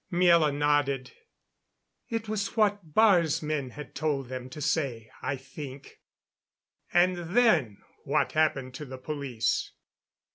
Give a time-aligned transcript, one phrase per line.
[0.11, 1.11] Miela nodded.
[2.09, 5.99] "It was what Baar's men had told them to say, I think."
[6.91, 9.73] "And then what happened to the police?"